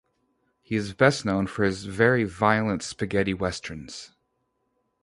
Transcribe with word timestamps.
He 0.63 0.75
is 0.75 0.95
best 0.95 1.25
known 1.25 1.45
for 1.45 1.63
his 1.63 1.85
very 1.85 2.23
violent 2.23 2.81
spaghetti 2.81 3.35
westerns. 3.35 4.15